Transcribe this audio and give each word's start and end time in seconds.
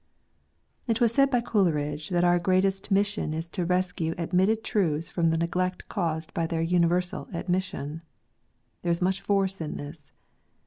r 0.89 0.95
was 0.99 1.13
said 1.13 1.29
by 1.29 1.39
Coleridge 1.39 2.09
that 2.09 2.23
our 2.23 2.39
greatest 2.39 2.89
mission 2.89 3.35
is 3.35 3.47
to 3.49 3.67
rescue 3.67 4.15
admitted 4.17 4.63
truths 4.63 5.09
from 5.09 5.29
the 5.29 5.37
neglect 5.37 5.87
caused 5.89 6.33
by 6.33 6.47
their 6.47 6.63
universal 6.63 7.27
admission. 7.33 8.01
There 8.81 8.91
is 8.91 8.99
much 8.99 9.21
force 9.21 9.61
in 9.61 9.75
this. 9.77 10.11